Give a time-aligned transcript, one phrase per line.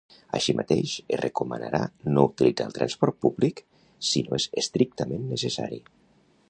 [0.37, 1.81] Així mateix, es recomanarà
[2.15, 3.63] no utilitzar el transport públic
[4.13, 5.81] si no és estrictament necessari.